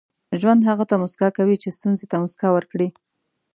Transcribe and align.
•ژوند 0.39 0.61
هغه 0.69 0.83
ته 0.89 0.95
موسکا 1.01 1.27
کوي 1.37 1.55
چې 1.63 1.75
ستونزې 1.77 2.05
ته 2.11 2.15
موسکا 2.23 2.47
ورکړي. 2.53 2.87